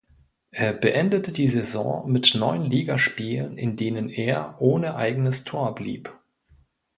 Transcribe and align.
Er 0.49 0.73
beendete 0.73 1.31
die 1.31 1.47
Saison 1.47 2.11
mit 2.11 2.33
neun 2.33 2.63
Ligaspielen 2.63 3.59
in 3.59 3.75
denen 3.75 4.09
er 4.09 4.55
ohne 4.59 4.95
eigenes 4.95 5.43
Tor 5.43 5.75
blieb. 5.75 6.11